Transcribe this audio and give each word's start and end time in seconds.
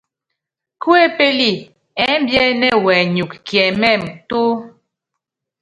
Kuépéli 0.81 1.49
ɛ́mbiɛ́nɛ́ 2.05 2.73
wɛnyɔk 2.85 3.31
kiɛmɛ́m 3.47 4.01
túu. 4.27 4.55